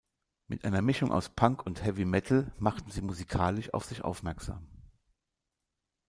[0.47, 4.67] Mit einer Mischung aus Punk und Heavy Metal machten sie musikalisch auf sich aufmerksam.